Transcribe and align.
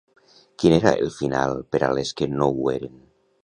Quin 0.63 0.75
era 0.77 0.93
el 1.03 1.11
final 1.19 1.55
per 1.77 1.85
a 1.87 1.93
les 2.01 2.17
que 2.21 2.33
no 2.41 2.49
ho 2.59 2.69
eren? 2.77 3.01